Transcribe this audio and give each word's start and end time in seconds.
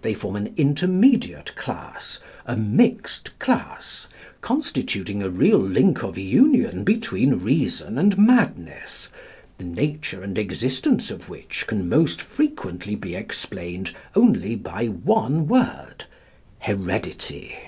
They 0.00 0.14
form 0.14 0.36
an 0.36 0.54
intermediate 0.56 1.54
class, 1.54 2.18
a 2.46 2.56
mixed 2.56 3.38
class, 3.38 4.06
constituting 4.40 5.22
a 5.22 5.28
real 5.28 5.58
link 5.58 6.02
of 6.02 6.16
union 6.16 6.82
between 6.82 7.34
reason 7.40 7.98
and 7.98 8.16
madness, 8.16 9.10
the 9.58 9.66
nature 9.66 10.22
and 10.22 10.38
existence 10.38 11.10
of 11.10 11.28
which 11.28 11.66
can 11.66 11.90
most 11.90 12.22
frequently 12.22 12.94
be 12.94 13.14
explained 13.14 13.90
only 14.14 14.56
by 14.56 14.86
one 14.86 15.46
word: 15.46 16.06
Heredity" 16.60 17.50
(p. 17.56 17.58